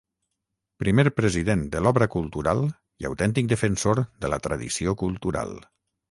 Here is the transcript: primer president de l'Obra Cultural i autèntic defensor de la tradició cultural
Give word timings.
primer 0.83 1.03
president 1.17 1.59
de 1.75 1.81
l'Obra 1.87 2.07
Cultural 2.15 2.61
i 3.03 3.07
autèntic 3.09 3.51
defensor 3.51 4.01
de 4.25 4.31
la 4.35 4.39
tradició 4.47 4.95
cultural 5.03 5.53